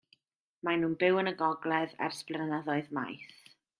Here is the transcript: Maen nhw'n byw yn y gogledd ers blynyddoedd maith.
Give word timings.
Maen 0.67 0.81
nhw'n 0.83 0.95
byw 1.03 1.21
yn 1.23 1.31
y 1.31 1.33
gogledd 1.41 1.93
ers 2.07 2.23
blynyddoedd 2.31 2.91
maith. 3.01 3.37